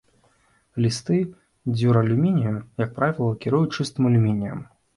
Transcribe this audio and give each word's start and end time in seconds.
Лісты 0.85 1.17
дзюралюмінію, 1.75 2.55
як 2.85 2.91
правіла, 2.99 3.29
лакіруюць 3.33 3.75
чыстым 3.81 4.03
алюмініем. 4.13 4.69